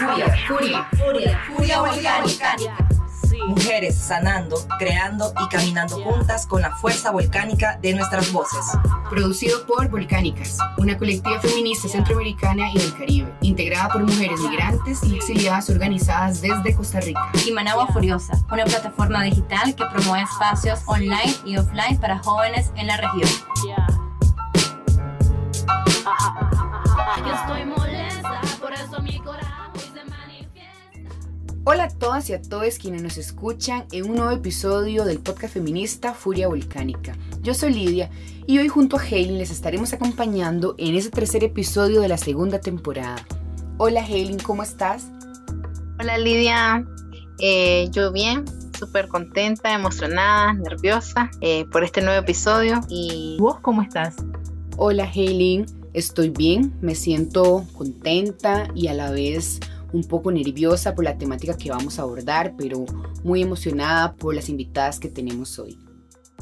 [0.00, 2.74] Furia, furia, furia, furia volcánica.
[3.46, 8.64] Mujeres sanando, creando y caminando juntas con la fuerza volcánica de nuestras voces.
[9.10, 15.16] Producido por Volcánicas, una colectiva feminista centroamericana y del Caribe, integrada por mujeres migrantes y
[15.16, 17.30] exiliadas organizadas desde Costa Rica.
[17.46, 22.86] Y Managua Furiosa, una plataforma digital que promueve espacios online y offline para jóvenes en
[22.86, 23.28] la región.
[31.72, 35.54] Hola a todas y a todos quienes nos escuchan en un nuevo episodio del podcast
[35.54, 37.16] feminista Furia Volcánica.
[37.42, 38.10] Yo soy Lidia
[38.44, 42.58] y hoy junto a Helen les estaremos acompañando en este tercer episodio de la segunda
[42.58, 43.24] temporada.
[43.78, 45.12] Hola Helen, ¿cómo estás?
[46.00, 46.84] Hola Lidia,
[47.38, 48.44] eh, yo bien,
[48.76, 52.80] súper contenta, emocionada, nerviosa eh, por este nuevo episodio.
[52.88, 54.16] ¿Y vos cómo estás?
[54.76, 59.60] Hola Helen, estoy bien, me siento contenta y a la vez
[59.92, 62.84] un poco nerviosa por la temática que vamos a abordar, pero
[63.24, 65.78] muy emocionada por las invitadas que tenemos hoy.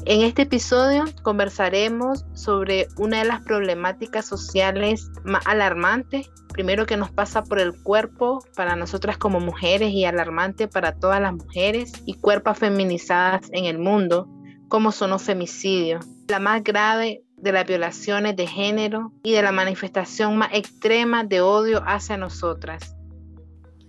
[0.05, 7.11] En este episodio conversaremos sobre una de las problemáticas sociales más alarmantes, primero que nos
[7.11, 12.13] pasa por el cuerpo para nosotras como mujeres y alarmante para todas las mujeres y
[12.13, 14.29] cuerpos feminizadas en el mundo,
[14.69, 16.05] como son los femicidios.
[16.29, 21.41] La más grave de las violaciones de género y de la manifestación más extrema de
[21.41, 22.95] odio hacia nosotras.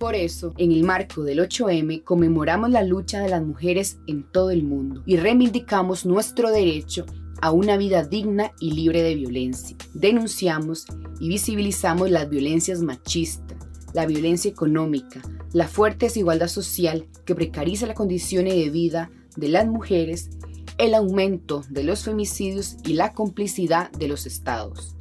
[0.00, 4.50] Por eso, en el marco del 8M, conmemoramos la lucha de las mujeres en todo
[4.50, 7.04] el mundo y reivindicamos nuestro derecho
[7.42, 9.76] a una vida digna y libre de violencia.
[9.92, 10.86] Denunciamos
[11.20, 13.58] y visibilizamos las violencias machistas,
[13.92, 15.20] la violencia económica,
[15.52, 20.30] la fuerte desigualdad social que precariza las condiciones de vida de las mujeres,
[20.78, 24.96] el aumento de los femicidios y la complicidad de los estados.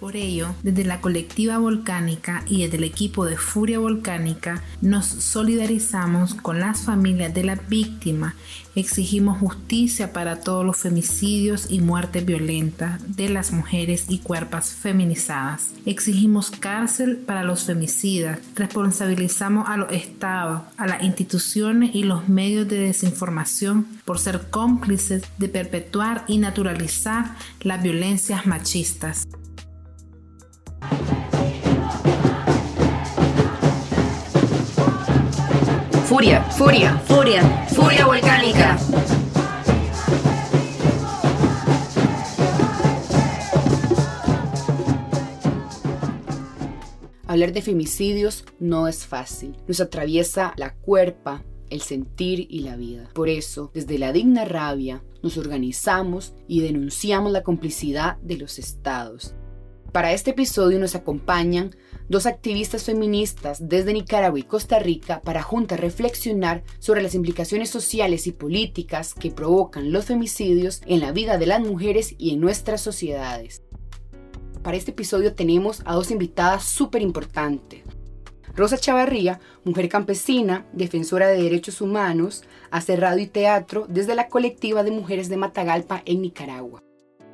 [0.00, 6.32] Por ello, desde la colectiva volcánica y desde el equipo de Furia Volcánica nos solidarizamos
[6.32, 8.32] con las familias de las víctimas,
[8.74, 15.72] exigimos justicia para todos los femicidios y muertes violentas de las mujeres y cuerpos feminizadas,
[15.84, 22.66] exigimos cárcel para los femicidas, responsabilizamos a los estados, a las instituciones y los medios
[22.68, 29.26] de desinformación por ser cómplices de perpetuar y naturalizar las violencias machistas.
[36.20, 38.78] Furia, furia, furia, furia volcánica.
[47.26, 49.56] Hablar de femicidios no es fácil.
[49.66, 53.08] Nos atraviesa la cuerpa, el sentir y la vida.
[53.14, 59.34] Por eso, desde la digna rabia, nos organizamos y denunciamos la complicidad de los estados.
[59.90, 61.74] Para este episodio nos acompañan
[62.10, 68.26] dos activistas feministas desde Nicaragua y Costa Rica para juntas reflexionar sobre las implicaciones sociales
[68.26, 72.80] y políticas que provocan los femicidios en la vida de las mujeres y en nuestras
[72.80, 73.62] sociedades.
[74.64, 77.82] Para este episodio tenemos a dos invitadas súper importantes.
[78.56, 82.42] Rosa Chavarría, mujer campesina, defensora de derechos humanos,
[82.72, 86.82] hace radio y teatro desde la colectiva de mujeres de Matagalpa en Nicaragua.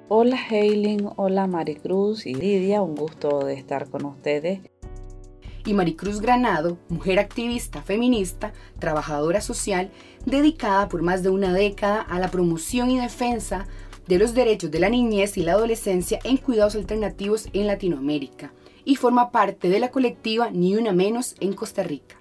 [0.09, 4.61] Hola Hailing, hola Maricruz y Lidia, un gusto de estar con ustedes.
[5.65, 9.91] Y Maricruz Granado, mujer activista feminista, trabajadora social,
[10.25, 13.67] dedicada por más de una década a la promoción y defensa
[14.06, 18.53] de los derechos de la niñez y la adolescencia en cuidados alternativos en Latinoamérica
[18.84, 22.15] y forma parte de la colectiva Ni Una Menos en Costa Rica.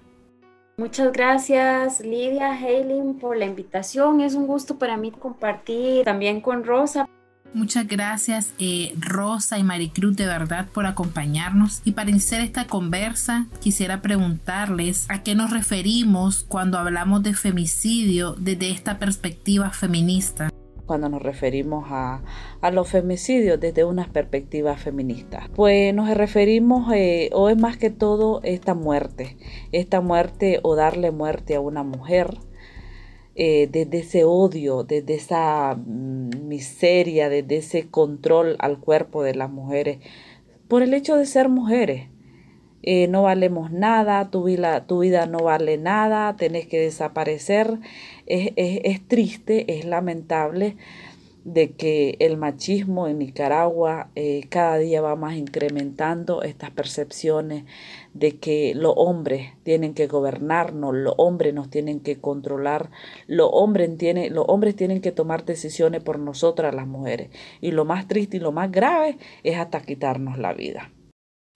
[0.76, 4.20] Muchas gracias Lidia, Hailing, por la invitación.
[4.22, 7.08] Es un gusto para mí compartir también con Rosa.
[7.56, 13.46] Muchas gracias eh, Rosa y Maricruz de verdad por acompañarnos y para iniciar esta conversa
[13.62, 20.50] quisiera preguntarles a qué nos referimos cuando hablamos de femicidio desde esta perspectiva feminista
[20.84, 22.22] cuando nos referimos a,
[22.72, 25.48] los femicidios desde una perspectiva feminista.
[25.54, 29.36] Pues nos referimos, eh, o es más que todo, esta muerte,
[29.72, 32.38] esta muerte o darle muerte a una mujer
[33.38, 39.50] eh, desde ese odio, desde esa mm, miseria, desde ese control al cuerpo de las
[39.50, 39.98] mujeres,
[40.68, 42.08] por el hecho de ser mujeres.
[42.82, 47.78] Eh, no valemos nada, tu vida, tu vida no vale nada, tenés que desaparecer.
[48.26, 50.76] Es, triste, es lamentable,
[51.44, 57.64] de que el machismo en Nicaragua eh, cada día va más incrementando estas percepciones
[58.18, 62.90] de que los hombres tienen que gobernarnos, los hombres nos tienen que controlar,
[63.26, 67.30] los hombres, tienen, los hombres tienen que tomar decisiones por nosotras las mujeres.
[67.60, 70.90] Y lo más triste y lo más grave es hasta quitarnos la vida.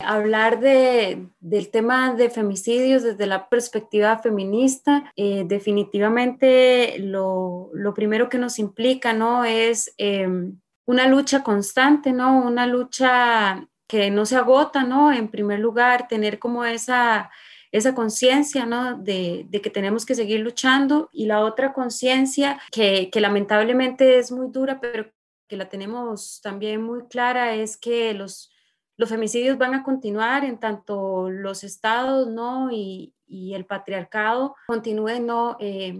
[0.02, 8.30] Hablar de, del tema de femicidios desde la perspectiva feminista, eh, definitivamente lo, lo, primero
[8.30, 9.44] que nos implica ¿no?
[9.44, 12.46] es em, una lucha constante, ¿no?
[12.46, 15.12] una lucha que no se agota, ¿no?
[15.12, 17.28] En primer lugar, tener como esa,
[17.72, 18.96] esa conciencia, ¿no?
[18.96, 24.46] De, de, que tenemos que seguir luchando y la otra conciencia que, lamentablemente es muy
[24.48, 25.10] dura, pero
[25.48, 28.52] que la tenemos también muy clara, es que los
[28.96, 32.70] los femicidios van a continuar en tanto los estados ¿no?
[32.70, 35.56] y, el patriarcado continúen ¿no?
[35.58, 35.98] Eh,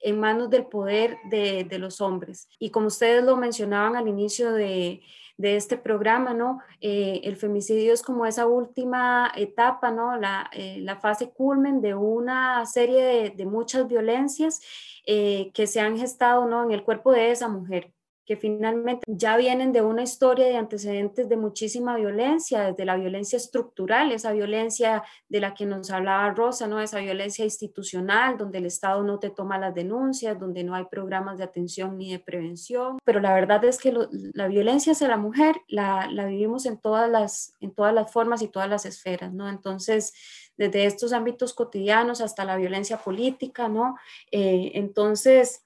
[0.00, 2.48] en manos del poder de, los hombres.
[2.58, 5.02] Y como ustedes lo mencionaban al inicio de,
[5.38, 6.60] este programa, ¿no?
[6.80, 10.16] Eh, el femicidio es como esa última etapa, ¿no?
[10.16, 14.60] La, eh, fase culmen de una serie de, muchas violencias
[15.04, 16.62] que se han gestado, ¿no?
[16.64, 17.92] En el cuerpo de esa mujer
[18.24, 23.36] que finalmente ya vienen de una historia de antecedentes de muchísima violencia, desde la violencia
[23.36, 26.80] estructural, esa violencia de la que nos hablaba Rosa, ¿no?
[26.80, 31.38] esa violencia institucional, donde el Estado no te toma las denuncias, donde no hay programas
[31.38, 32.98] de atención ni de prevención.
[33.04, 33.92] Pero la verdad es que
[34.34, 38.42] la violencia hacia la mujer la, la, vivimos en todas, las, en todas las formas
[38.42, 39.48] y todas las esferas, ¿no?
[39.48, 40.12] Entonces,
[40.56, 43.96] desde estos ámbitos cotidianos hasta la violencia política, ¿no?
[44.30, 45.64] Eh, entonces,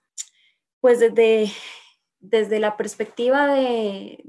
[0.81, 1.51] pues desde
[2.21, 4.23] desde la perspectiva de,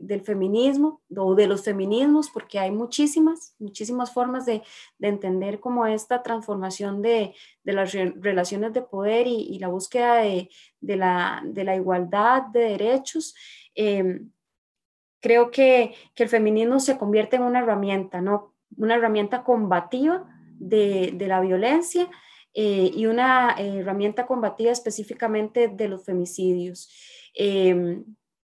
[0.00, 4.62] del feminismo o de los feminismos, porque hay muchísimas, muchísimas formas de,
[5.00, 7.34] entender como esta transformación de,
[7.64, 10.48] las relaciones de poder y, la búsqueda de,
[10.96, 13.34] la, igualdad de derechos.
[13.74, 14.30] Em,
[15.20, 18.54] creo que, que, el feminismo se convierte en una herramienta, ¿no?
[18.76, 20.26] Una herramienta combativa
[20.60, 22.08] de, la violencia
[22.52, 26.90] eh, y una eh, herramienta combativa específicamente de los femicidios.
[27.34, 28.04] Em,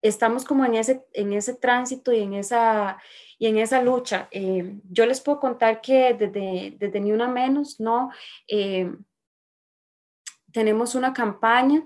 [0.03, 2.99] estamos como en ese, en ese tránsito y en esa,
[3.39, 4.29] y en esa lucha.
[4.33, 8.11] Em, yo les puedo contar que desde, desde Ni Una Menos, ¿no?
[8.49, 9.05] Em,
[10.53, 11.85] tenemos una campaña,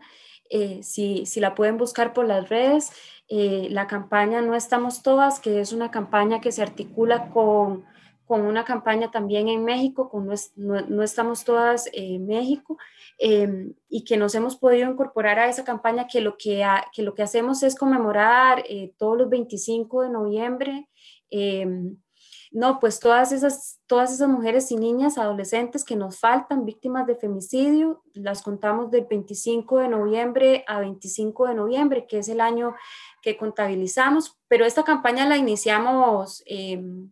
[0.51, 2.91] eh, si, si, la pueden buscar por las redes,
[3.31, 7.85] la campaña No Estamos Todas, que es una campaña que se articula con
[8.29, 12.77] con una campaña también en México, con no, estamos todas en México,
[13.17, 17.15] em, y que nos hemos podido incorporar a esa campaña que lo que, que, lo
[17.15, 20.89] que hacemos es conmemorar eh, todos los 25 de noviembre.
[21.31, 21.97] Em,
[22.51, 27.17] no, pues todas esas, todas esas mujeres y niñas, adolescentes que nos faltan víctimas de
[27.17, 32.75] femicidio, las contamos del 25 de noviembre a 25 de noviembre, que es el año
[33.23, 37.11] que contabilizamos, pero esta campaña la iniciamos em,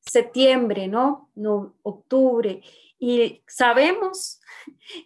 [0.00, 1.30] septiembre, ¿no?
[1.34, 2.62] no octubre.
[2.98, 4.40] Y sabemos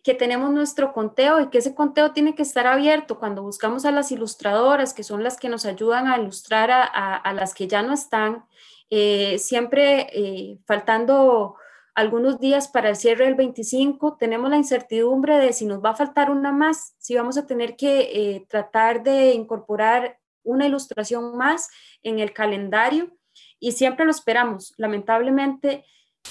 [0.03, 3.93] que tenemos nuestro conteo y que ese conteo tiene que estar abierto cuando buscamos a
[3.93, 7.93] las ilustradoras, que son las que nos ayudan a ilustrar a, las que ya no
[7.93, 8.45] están,
[8.91, 11.57] eh, siempre eh, faltando
[11.95, 15.97] algunos días para el cierre del 25, tenemos la incertidumbre de si nos va a
[15.97, 21.71] faltar una más, si vamos a tener que eh, tratar de incorporar una ilustración más
[22.03, 23.13] en el calendario
[23.61, 24.75] y siempre lo esperamos.
[24.77, 25.85] Lamentablemente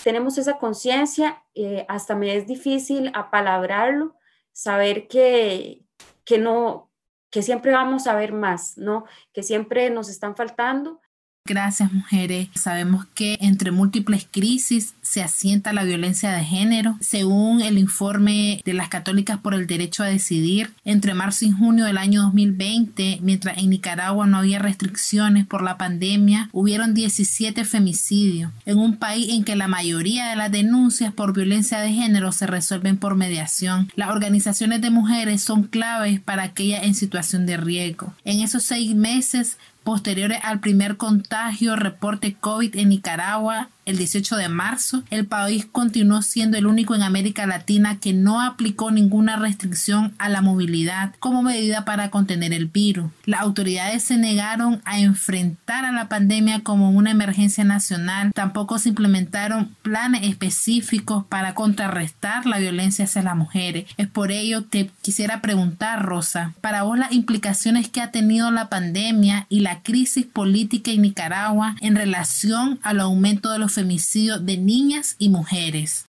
[0.04, 4.16] tenemos esa conciencia, eh, hasta me es difícil apalabrarlo,
[4.52, 5.84] saber que,
[6.26, 6.92] que no,
[7.30, 9.06] que siempre vamos a ver más, ¿no?
[9.34, 11.02] Que siempre nos están faltando
[11.46, 12.48] Gracias, mujeres.
[12.56, 16.98] Sabemos que entre múltiples crisis se asienta la violencia de género.
[17.00, 21.86] Según el informe de las católicas por el derecho a decidir, entre marzo y junio
[21.86, 28.52] del año 2020, mientras en Nicaragua no había restricciones por la pandemia, hubieron 17 femicidios,
[28.66, 32.48] en un país en que la mayoría de las denuncias por violencia de género se
[32.48, 33.92] resuelven por mediación.
[33.96, 38.14] Las organizaciones de mujeres son claves para aquellas en situación de riesgo.
[38.24, 44.50] En esos seis meses, posteriores al primer contagio reporte COVID en Nicaragua, el 18 de
[44.50, 50.14] marzo, el país continuó siendo el único en América Latina que no aplicó ninguna restricción
[50.18, 53.12] a la movilidad como medida para contener el virus.
[53.26, 58.90] Las autoridades se negaron a enfrentar a la pandemia como una emergencia nacional, tampoco se
[58.90, 63.86] implementaron planes específicos para contrarrestar la violencia hacia las mujeres.
[63.98, 68.70] Es por ello que quisiera preguntar, Rosa, para vos las implicaciones que ha tenido la
[68.70, 74.58] pandemia y la crisis política en Nicaragua en relación al aumento de los femicidio de
[74.58, 76.06] niñas y mujeres?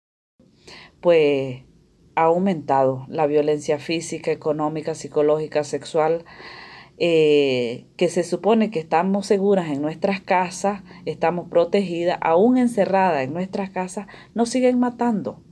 [1.01, 1.63] Pues
[2.15, 6.25] ha aumentado la violencia física, económica, psicológica, sexual,
[6.99, 13.33] eh, que se supone que estamos seguras en nuestras casas, estamos protegidas, aún encerradas en
[13.33, 15.43] nuestras casas, nos siguen matando.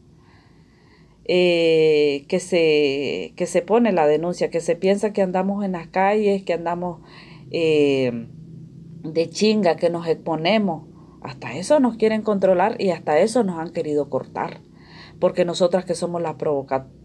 [1.30, 5.86] Eh, que, se, que se pone la denuncia, que se piensa que andamos en las
[5.88, 7.02] calles, que andamos
[7.50, 8.28] eh,
[9.02, 10.84] de chinga que nos exponemos,
[11.22, 14.60] hasta eso nos quieren controlar y hasta eso nos han querido cortar.
[15.18, 16.36] Porque nosotras que somos las,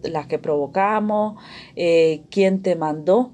[0.03, 1.41] las que provocamos,
[1.75, 3.31] eh, ¿quién te mandó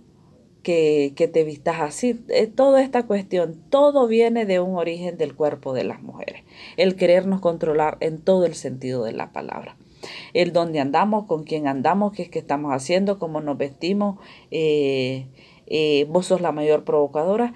[0.63, 2.23] que, que te vistas así?
[2.29, 6.43] Eh, toda esta cuestión, todo viene de un origen del cuerpo de las mujeres.
[6.77, 9.75] El querernos controlar en todo el sentido de la palabra
[10.33, 14.17] el dónde andamos, con quién andamos, qué es que estamos haciendo, cómo nos vestimos.
[14.49, 15.25] Eh,
[16.09, 17.53] vos sos la mayor provocadora.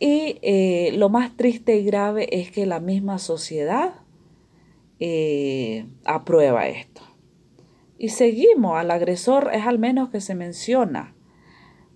[0.00, 3.94] Y eh, lo más triste y grave es que la misma sociedad
[6.04, 7.00] aprueba esto.
[7.96, 11.14] Y seguimos, al agresor es al menos que se menciona,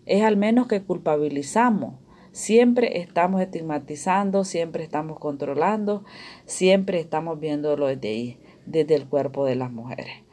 [0.05, 1.95] es al menos que culpabilizamos.
[2.31, 6.05] Siempre estamos estigmatizando, siempre estamos controlando,
[6.45, 10.25] siempre estamos viéndolo desde ahí desde el cuerpo de las mujeres.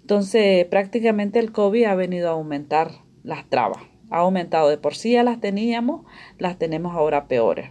[0.00, 2.92] Entonces, prácticamente el COVID ha venido a aumentar
[3.24, 3.82] las trabas.
[4.10, 6.06] Ha aumentado, de por sí ya las teníamos,
[6.38, 7.70] las tenemos ahora peores.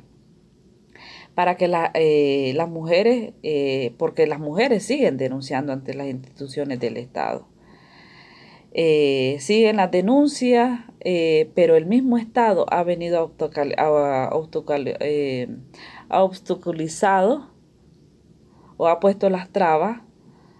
[1.35, 6.97] Para que eh, las mujeres, eh, porque las mujeres siguen denunciando ante las instituciones del
[6.97, 7.47] Estado.
[8.71, 10.81] Eh, siguen las denuncias,
[11.55, 13.33] pero el mismo Estado ha venido
[13.77, 14.29] a,
[16.09, 17.49] obstaculizado
[18.77, 20.01] o ha puesto las trabas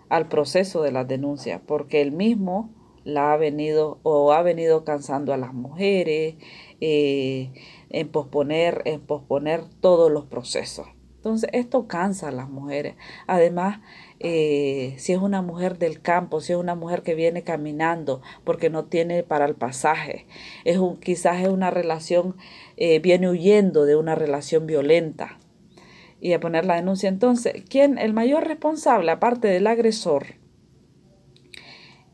[0.10, 2.72] al proceso de las denuncias, porque él mismo
[3.08, 6.36] la ha venido o ha venido cansando a las mujeres
[6.82, 7.54] eh,
[7.90, 10.88] en posponer, en posponer todos los procesos.
[11.16, 12.96] Entonces, esto cansa a las mujeres.
[13.26, 13.80] Además,
[14.20, 18.70] eh, si es una mujer del campo, si es una mujer que viene caminando porque
[18.70, 20.28] no tiene para el pasaje,
[20.66, 22.36] es un, quizás es una relación,
[22.76, 25.40] eh, viene huyendo de una relación violenta
[26.20, 27.08] y a poner la denuncia.
[27.08, 27.98] Entonces, ¿quién?
[27.98, 30.36] El mayor responsable, aparte del agresor,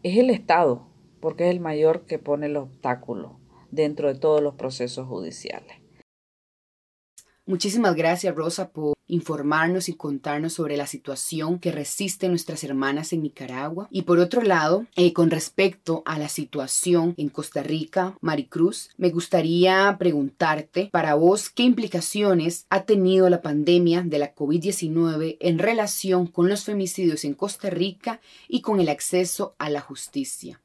[0.04, 0.86] es el Estado,
[1.22, 3.38] porque es el mayor que pone el obstáculo
[3.72, 5.83] dentro de todos los procesos judiciales.
[7.46, 13.22] Muchísimas gracias, Rosa, por informarnos y contarnos sobre la situación que resisten nuestras hermanas en
[13.22, 13.90] Nicaragua.
[13.92, 19.10] Y por otro lado, eh, con respecto a la situación en Costa Rica, Maricruz, me
[19.10, 26.28] gustaría preguntarte para vos qué implicaciones ha tenido la pandemia de la COVID-19 en relación
[26.28, 30.62] con los femicidios en Costa Rica y con el acceso a la justicia.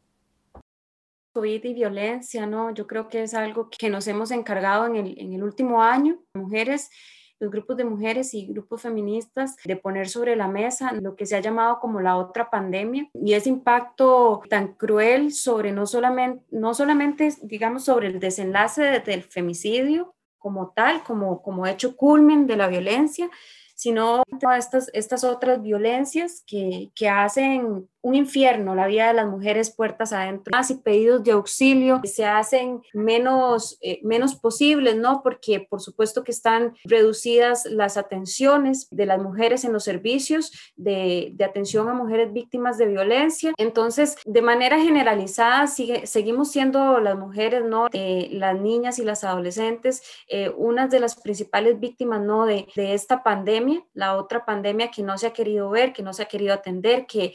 [1.38, 2.74] COVID y violencia, ¿no?
[2.74, 6.18] Yo creo que es algo que nos hemos encargado en el, en el último año,
[6.34, 6.90] mujeres
[7.40, 11.36] los grupos de mujeres y grupos feministas de poner sobre la mesa lo que se
[11.36, 16.74] ha llamado como la otra pandemia y ese impacto tan cruel sobre no solamente, no
[16.74, 22.68] solamente digamos, sobre el desenlace del femicidio como tal, como, como hecho culmen de la
[22.68, 23.30] violencia,
[23.78, 24.24] sino
[24.56, 30.12] estas, estas otras violencias que, que hacen un infierno la vida de las mujeres puertas
[30.12, 30.50] adentro.
[30.52, 35.20] Más y pedidos de auxilio se hacen menos, eh, menos posibles, ¿no?
[35.22, 41.30] Porque por supuesto que están reducidas las atenciones de las mujeres en los servicios de,
[41.34, 43.52] de atención a mujeres víctimas de violencia.
[43.58, 47.88] Entonces, de manera generalizada, sigue, seguimos siendo las mujeres, ¿no?
[47.90, 52.46] De las niñas y las adolescentes, eh, unas de las principales víctimas, ¿no?
[52.46, 56.12] De, de esta pandemia, la otra pandemia que no se ha querido ver, que no
[56.12, 57.34] se ha querido atender, que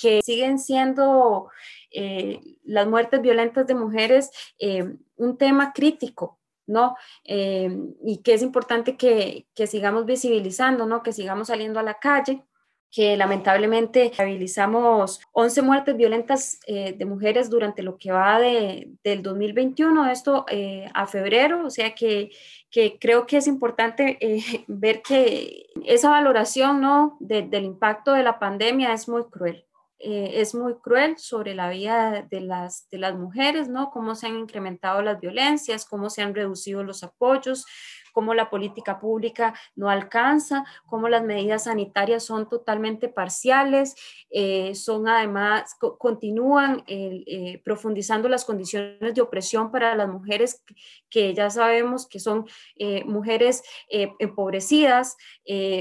[0.00, 1.50] que siguen siendo
[1.90, 6.96] eh, las muertes violentas de mujeres eh, un tema crítico, ¿no?
[7.24, 7.70] Eh,
[8.02, 11.02] y que es importante que, que, sigamos visibilizando, ¿no?
[11.02, 12.42] Que sigamos saliendo a la calle
[12.90, 20.10] que lamentablemente habilizamos 11 muertes violentas de mujeres durante lo que va de, del 2021,
[20.10, 20.44] esto
[20.92, 22.30] a febrero, o sea que,
[22.68, 24.18] que, creo que es importante
[24.66, 27.16] ver que esa valoración ¿no?
[27.20, 29.64] del impacto de la pandemia es muy cruel.
[30.02, 33.90] Eh, es muy cruel sobre la vida de las, de las mujeres, ¿no?
[33.90, 37.66] Cómo se han incrementado las violencias, cómo se han reducido los apoyos,
[38.12, 43.94] cómo la política pública no alcanza, cómo las medidas sanitarias son totalmente parciales,
[44.30, 50.62] eh, son además, continúan eh, profundizando las condiciones de opresión para las mujeres
[51.08, 55.16] que ya sabemos que son eh, mujeres empobrecidas,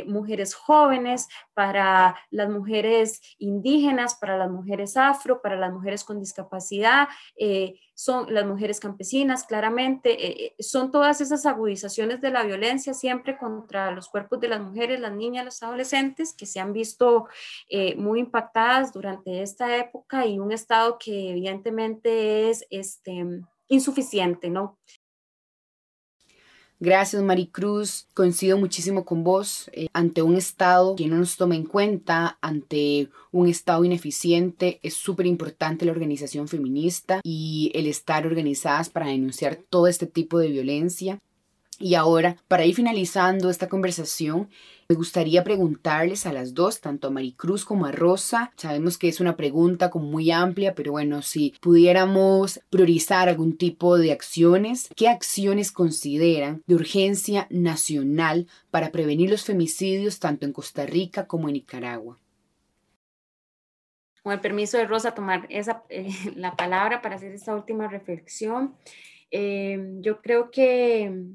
[0.06, 7.08] mujeres jóvenes, para las mujeres indígenas, para las mujeres afro, para las mujeres con discapacidad
[8.00, 13.38] son las mujeres campesinas, claramente, eh, eh, son todas esas agudizaciones de la violencia siempre
[13.38, 17.28] contra los cuerpos de las mujeres, las niñas, los adolescentes, que se han visto
[17.68, 23.26] eh, muy impactadas durante esta época y un Estado que evidentemente es este,
[23.68, 24.80] insuficiente, ¿no?
[26.82, 28.08] Gracias, Maricruz.
[28.14, 29.70] Coincido muchísimo con vos.
[29.74, 34.94] Eh, ante un Estado que no nos toma en cuenta, ante un Estado ineficiente, es
[34.94, 40.48] súper importante la organización feminista y el estar organizadas para denunciar todo este tipo de
[40.48, 41.20] violencia.
[41.82, 44.50] Y ahora, para ir finalizando esta conversación,
[44.90, 48.52] me gustaría preguntarles a las dos, tanto a Maricruz como a Rosa.
[48.58, 53.98] Sabemos que es una pregunta como muy amplia, pero bueno, si pudiéramos priorizar algún tipo
[53.98, 60.86] de acciones, ¿qué acciones consideran de urgencia nacional para prevenir los femicidios tanto en Costa
[60.86, 62.18] Rica como en Nicaragua?
[64.22, 68.76] Con el permiso de Rosa, tomar esa, eh, la palabra para hacer esta última reflexión.
[69.32, 71.26] Eh, yo creo que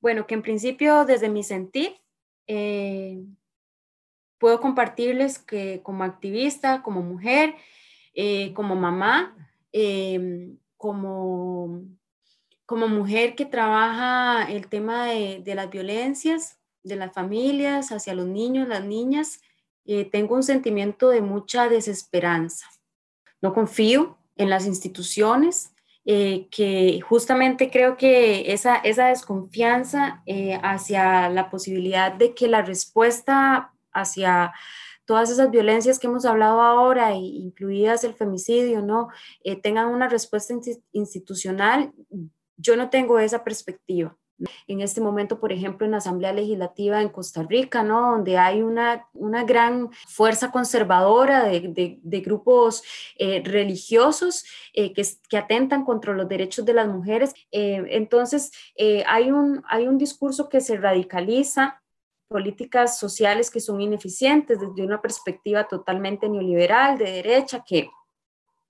[0.00, 2.00] bueno, que en principio desde mi sentir,
[2.46, 3.22] eh,
[4.38, 7.54] puedo compartirles que como activista, como mujer,
[8.14, 9.36] eh, como mamá,
[9.72, 11.82] em, como,
[12.66, 18.26] como mujer que trabaja el tema de, de, las violencias, de las familias, hacia los
[18.26, 19.40] niños, las niñas,
[19.84, 22.66] eh, tengo un sentimiento de mucha desesperanza.
[23.40, 25.72] No confío en las instituciones,
[26.10, 32.62] eh, que justamente creo que esa, esa desconfianza eh, hacia la posibilidad de que la
[32.62, 34.54] respuesta hacia
[35.04, 39.08] todas esas violencias que hemos hablado ahora, incluidas el femicidio, ¿no?
[39.44, 40.54] Eh, tengan una respuesta
[40.92, 41.92] institucional,
[42.56, 44.16] yo no tengo esa perspectiva
[44.66, 48.12] en este momento, por ejemplo, en la Asamblea Legislativa en Costa Rica, ¿no?
[48.12, 52.82] donde hay una, una gran fuerza conservadora de, de, grupos
[53.16, 57.34] eh, religiosos eh, que, que, atentan contra los derechos de las mujeres.
[57.50, 58.52] Eh, entonces,
[59.06, 61.82] hay, un, hay un discurso que se radicaliza
[62.28, 67.90] políticas sociales que son ineficientes desde una perspectiva totalmente neoliberal, de derecha, que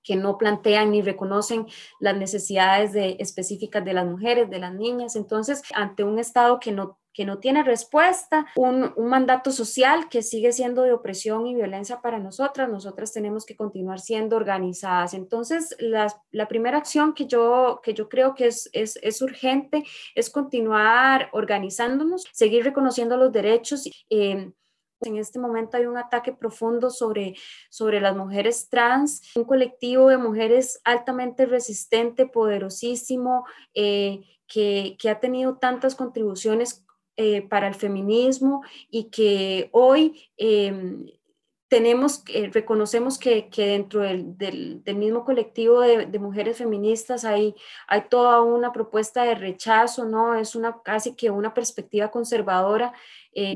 [0.08, 1.66] que no plantean ni reconocen
[2.00, 5.16] las necesidades de, específicas de las mujeres, de las niñas.
[5.16, 10.22] Entonces, ante un Estado que no que no tiene respuesta, un, un, mandato social que
[10.22, 15.14] sigue siendo de opresión y violencia para nosotras, nosotras tenemos que continuar siendo organizadas.
[15.14, 19.82] Entonces, la, la primera acción que yo, que yo creo que es, es, es, urgente
[20.14, 23.90] es continuar organizándonos, seguir reconociendo los derechos.
[24.10, 24.52] Eh,
[25.00, 27.34] en este momento hay un ataque profundo sobre,
[27.70, 35.20] sobre las mujeres trans, un colectivo de mujeres altamente resistente, poderosísimo, eh, que, que, ha
[35.20, 36.84] tenido tantas contribuciones
[37.16, 41.06] eh, para el feminismo y que hoy em,
[41.68, 47.26] tenemos, eh, reconocemos que, que dentro del, del, del, mismo colectivo de, de, mujeres feministas
[47.26, 47.54] hay,
[47.88, 50.34] hay toda una propuesta de rechazo, ¿no?
[50.34, 52.94] Es una casi que una perspectiva conservadora.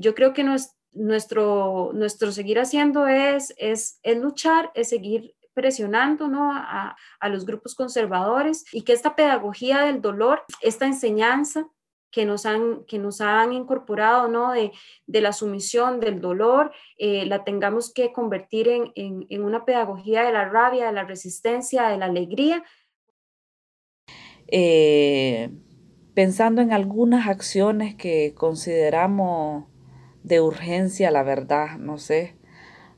[0.00, 5.35] yo creo que no es, nuestro, nuestro seguir haciendo es, es, es luchar, es seguir
[5.55, 6.52] presionando ¿no?
[6.52, 11.68] a, a, los grupos conservadores y que esta pedagogía del dolor, esta enseñanza
[12.11, 14.52] que nos han, que nos han incorporado ¿no?
[14.52, 14.70] de,
[15.07, 20.33] de la sumisión, del dolor, eh, la tengamos que convertir en, en, una pedagogía de
[20.33, 22.62] la rabia, de la resistencia, de la alegría.
[24.46, 25.50] Eh,
[26.14, 29.71] pensando en algunas acciones que consideramos
[30.24, 32.37] de urgencia, la verdad, no sé,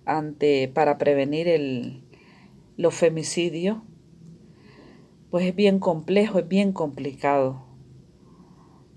[0.05, 2.05] ante, para prevenir el,
[2.77, 3.79] los femicidios,
[5.31, 7.65] pues es bien complejo, es bien complicado.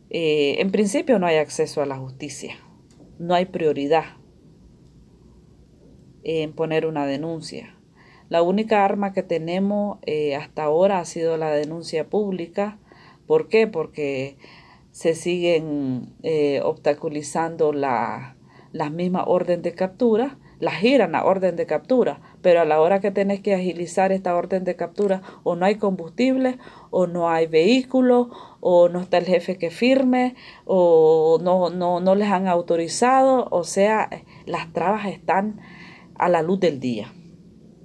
[0.09, 2.55] Eh, en principio no hay acceso a la justicia,
[3.19, 4.17] no hay prioridad
[6.23, 7.75] en poner una denuncia.
[8.29, 12.77] La única arma que tenemos eh, hasta ahora ha sido la denuncia pública.
[13.25, 13.67] ¿Por qué?
[13.67, 14.37] Porque
[14.97, 18.35] se siguen eh, obstaculizando la,
[18.71, 22.99] las mismas orden de captura, la giran a orden de captura, pero a la hora
[22.99, 26.57] que tenés que agilizar esta orden de captura o no hay combustible
[26.89, 30.33] o no hay vehículo o no está el jefe que firme
[30.65, 34.09] o no, no, no les han autorizado, o sea,
[34.47, 35.59] las trabas están
[36.15, 37.13] a la luz del día.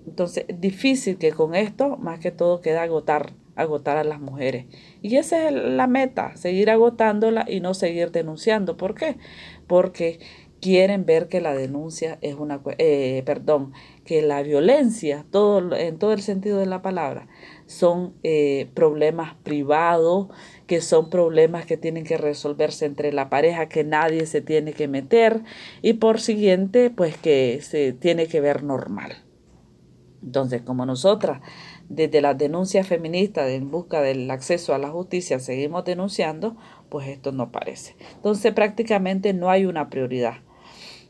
[0.06, 4.66] Entonces, es difícil que con esto, más que todo, queda agotar agotar a las mujeres.
[5.02, 8.76] Y esa es la meta, seguir agotándola y no seguir denunciando.
[8.76, 9.16] ¿Por qué?
[9.66, 10.20] Porque
[10.62, 13.72] quieren ver que la denuncia es una, eh, perdón,
[14.04, 17.26] que la violencia, todo, en todo el sentido de la palabra,
[17.66, 20.28] son eh, problemas privados,
[20.68, 24.86] que son problemas que tienen que resolverse entre la pareja, que nadie se tiene que
[24.86, 25.42] meter
[25.82, 29.16] y por siguiente, pues que se tiene que ver normal.
[30.22, 31.40] Entonces, como nosotras
[31.94, 36.56] desde las denuncias feministas en busca del acceso a la justicia seguimos denunciando,
[36.88, 37.96] pues esto no parece.
[38.14, 40.36] Entonces prácticamente no hay una prioridad.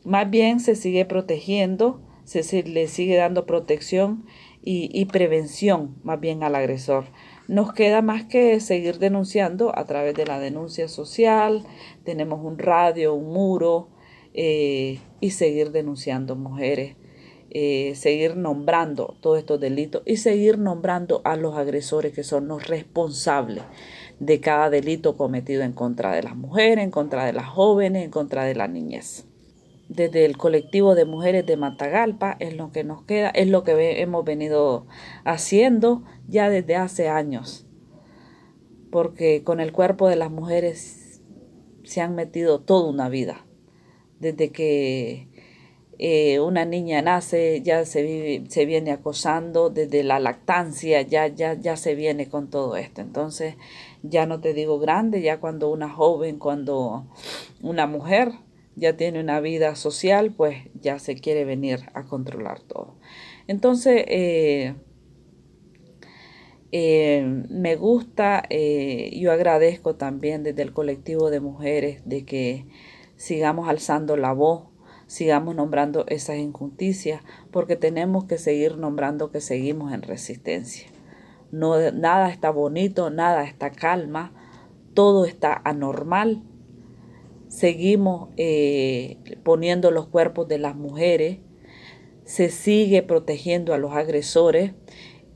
[0.04, 4.26] Más bien se sigue protegiendo, se, le sigue dando protección
[4.64, 7.04] y, prevención más bien al agresor.
[7.46, 11.64] Nos queda más que seguir denunciando a través de la denuncia social,
[12.04, 13.88] tenemos un radio, un muro
[14.34, 16.96] eh, y seguir denunciando mujeres
[17.54, 22.66] eh, seguir nombrando todos estos delitos y seguir nombrando a los agresores que son los
[22.66, 23.62] responsables
[24.20, 28.10] de cada delito cometido en contra de las mujeres, en contra de las jóvenes, en
[28.10, 29.26] contra de la niñez.
[29.90, 34.00] Desde el colectivo de mujeres de Matagalpa es lo que nos queda, es lo que
[34.00, 34.86] hemos venido
[35.24, 37.66] haciendo ya desde hace años,
[38.90, 41.20] porque con el cuerpo de las mujeres
[41.84, 43.44] se han metido toda una vida,
[44.20, 45.28] desde que
[45.98, 51.76] eh, una niña nace, ya se, se viene acosando, desde la lactancia, ya, ya, ya
[51.76, 53.00] se viene con todo esto.
[53.00, 53.57] Entonces,
[54.02, 57.07] ya no te digo grande, ya cuando una joven, cuando
[57.62, 58.33] una mujer
[58.74, 62.96] ya tiene una vida social, pues ya se quiere venir a controlar todo.
[63.46, 64.74] Entonces, eh,
[66.72, 72.66] eh, me gusta, yo agradezco también desde el colectivo de mujeres de que
[73.16, 74.71] sigamos alzando la voz
[75.12, 77.20] sigamos nombrando esas injusticias,
[77.51, 80.87] porque tenemos que seguir nombrando que seguimos en resistencia.
[81.51, 84.33] No, nada está bonito, nada está calma,
[84.94, 86.42] todo está anormal.
[87.48, 91.40] Seguimos eh, poniendo los cuerpos de las mujeres,
[92.25, 94.72] se sigue protegiendo a los agresores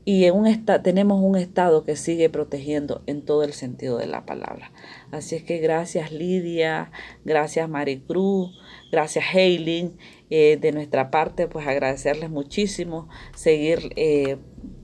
[0.07, 4.25] y en un tenemos un Estado que sigue protegiendo en todo el sentido de la
[4.25, 4.71] palabra.
[5.11, 6.93] Así es que gracias Lidia,
[7.25, 8.57] gracias Maricruz,
[8.89, 9.97] gracias Heiling.
[10.29, 14.37] Eh, de nuestra parte, pues agradecerles muchísimo, seguir, eh,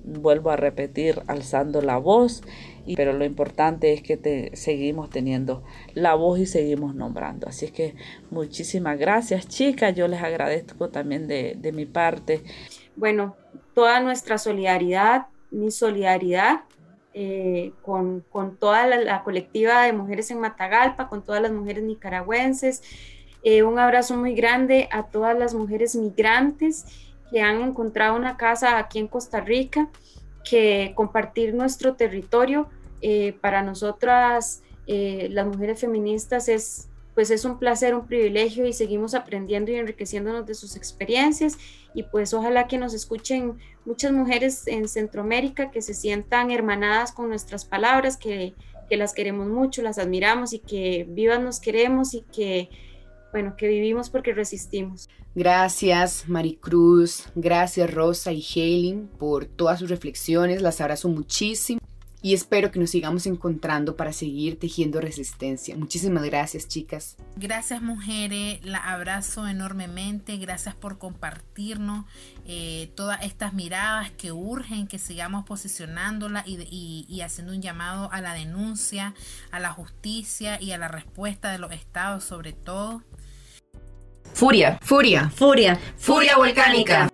[0.04, 2.44] vuelvo a repetir, alzando la voz,
[2.86, 7.48] y, pero lo importante es que te, seguimos teniendo la voz y seguimos nombrando.
[7.48, 7.96] Así es que
[8.30, 12.42] muchísimas gracias chicas, yo les agradezco también de, de mi parte.
[12.98, 13.38] Bueno,
[13.74, 16.62] toda nuestra solidaridad, mi solidaridad
[17.16, 18.24] eh, con,
[18.60, 22.82] toda la, colectiva de mujeres en Matagalpa, con todas las mujeres nicaragüenses.
[23.44, 26.86] Eh, un abrazo muy grande a todas las mujeres migrantes
[27.30, 29.90] que han encontrado una casa aquí en Costa Rica,
[30.44, 32.68] que compartir nuestro territorio
[33.02, 39.14] eh, para nosotras, las mujeres feministas, es pues es un placer, un privilegio y seguimos
[39.14, 41.58] aprendiendo y enriqueciéndonos de sus experiencias.
[41.94, 47.30] Y pues ojalá que nos escuchen muchas mujeres en Centroamérica que se sientan hermanadas con
[47.30, 48.54] nuestras palabras, que,
[48.90, 52.70] que las queremos mucho, las admiramos y que vivas nos queremos y que
[53.32, 55.10] bueno, que vivimos porque resistimos.
[55.34, 61.80] Gracias Maricruz, gracias Rosa y Helen por todas sus reflexiones, las abrazo muchísimo
[62.24, 65.76] y espero que nos sigamos encontrando para seguir tejiendo resistencia.
[65.76, 67.18] Muchísimas gracias, chicas.
[67.36, 68.64] Gracias, mujeres.
[68.64, 70.38] La abrazo enormemente.
[70.38, 72.06] Gracias por compartirnos
[72.46, 78.22] eh, todas estas miradas que urgen que sigamos posicionándola y, y haciendo un llamado a
[78.22, 79.14] la denuncia,
[79.52, 83.04] a la justicia y a la respuesta de los estados, sobre todo.
[84.34, 87.10] Furia, furia, furia, furia volcánica.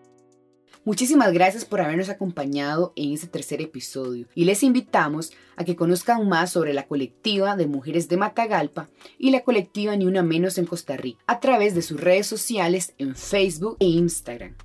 [0.89, 6.27] Muchísimas gracias por habernos acompañado en este tercer episodio y les invitamos a que conozcan
[6.27, 10.65] más sobre la colectiva de mujeres de Matagalpa y la colectiva Ni Una Menos en
[10.65, 14.55] Costa Rica a través de sus redes sociales en Facebook e Instagram.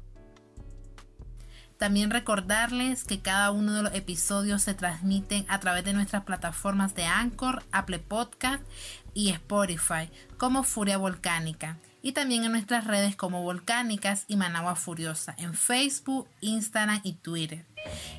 [1.77, 6.95] También recordarles que cada uno de los episodios se transmiten a través de nuestras plataformas
[6.95, 8.65] de Anchor, Apple Podcast
[9.13, 10.09] y Spotify
[10.39, 16.29] como Furia Volcánica y también en nuestras redes como Volcánicas y Managua Furiosa en Facebook,
[16.43, 17.65] Instagram y Twitter.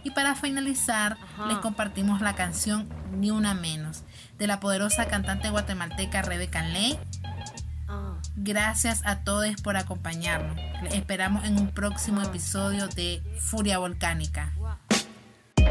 [0.03, 1.17] Y para finalizar,
[1.47, 4.01] les compartimos la canción Ni Una Menos
[4.39, 6.97] de la poderosa cantante guatemalteca Rebeca Ley.
[7.87, 8.15] Ah.
[8.35, 10.57] Gracias a todos por acompañarnos.
[10.81, 14.51] Les esperamos en un próximo episodio de Furia Volcánica.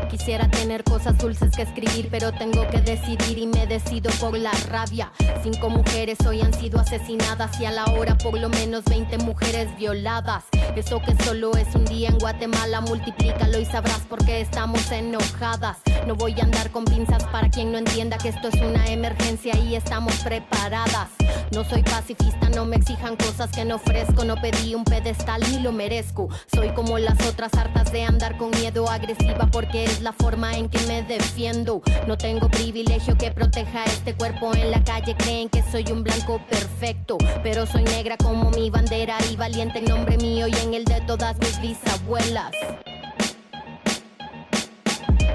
[0.08, 4.52] Quisiera tener cosas dulces que escribir, pero tengo que decidir y me decido por la
[4.68, 5.12] rabia.
[5.42, 9.74] Cinco mujeres hoy han sido asesinadas y a la hora por lo menos 20 mujeres
[9.76, 10.44] violadas.
[10.76, 15.78] Eso que solo es un día en Guatemala, multiplícalo y sabrás por qué estamos enojadas.
[16.06, 19.56] No voy a andar con pinzas para quien no entienda que esto es una emergencia
[19.56, 21.08] y estamos preparadas.
[21.50, 24.22] No soy pacifista, no me exijan cosas que no ofrezco.
[24.24, 26.28] No pedí un pedestal ni lo merezco.
[26.54, 30.68] Soy como las otras hartas de andar con miedo agresiva porque es la forma en
[30.68, 31.80] que me defiendo.
[32.06, 35.16] No tengo privilegio que proteja este cuerpo en la calle.
[35.16, 39.86] Creen que soy un blanco perfecto, pero soy negra como mi bandera y valiente en
[39.86, 42.50] nombre mío y en el de todas mis bisabuelas.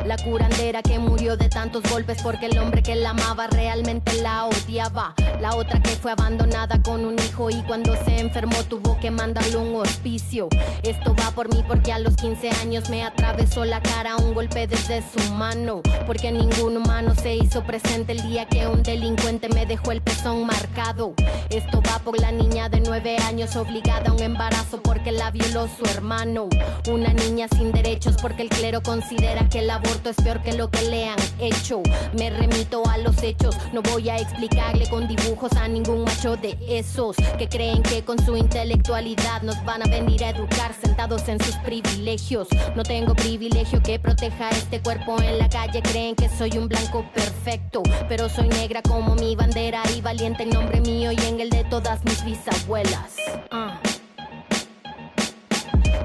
[0.09, 4.45] La curandera que murió de tantos golpes porque el hombre que la amaba realmente la
[4.45, 5.13] odiaba.
[5.39, 9.57] La otra que fue abandonada con un hijo y cuando se enfermó tuvo que mandarle
[9.57, 10.49] un hospicio.
[10.81, 14.65] Esto va por mí porque a los 15 años me atravesó la cara un golpe
[14.65, 15.83] desde su mano.
[16.07, 20.43] Porque ningún humano se hizo presente el día que un delincuente me dejó el pezón
[20.47, 21.13] marcado.
[21.51, 25.67] Esto va por la niña de 9 años obligada a un embarazo porque la violó
[25.67, 26.49] su hermano.
[26.91, 30.69] Una niña sin derechos porque el clero considera que el aborto es peor que lo
[30.69, 31.81] que le han hecho.
[32.17, 36.57] Me remito a los hechos, no voy a explicarle con dibujos a ningún macho de
[36.67, 41.43] esos que creen que con su intelectualidad nos van a venir a educar sentados en
[41.43, 42.47] sus privilegios.
[42.75, 47.05] No tengo privilegio que proteja este cuerpo en la calle, creen que soy un blanco
[47.13, 51.49] perfecto, pero soy negra como mi bandera y valiente en nombre mío y en el
[51.49, 53.15] de todas mis bisabuelas.
[53.51, 53.79] Ah.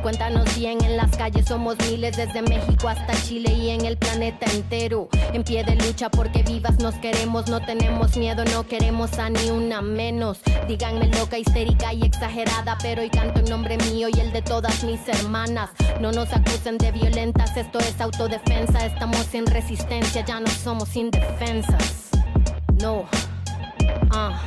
[0.05, 4.45] Cuéntanos bien, en las calles somos miles desde México hasta Chile y en el planeta
[4.53, 5.09] entero.
[5.33, 9.49] En pie de lucha porque vivas nos queremos, no tenemos miedo, no queremos a ni
[9.49, 10.41] una menos.
[10.69, 14.85] Díganme loca, histérica y exagerada, pero hoy canto en nombre mío y el de todas
[14.85, 15.71] mis hermanas.
[16.03, 22.11] No nos acusen de violentas, esto es autodefensa, estamos en resistencia, ya no somos indefensas.
[22.79, 23.07] No.
[24.11, 24.39] Ah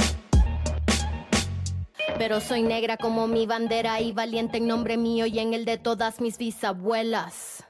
[2.18, 5.78] pero soy negra como mi bandera y valiente en nombre mío y en el de
[5.78, 7.67] todas mis bisabuelas.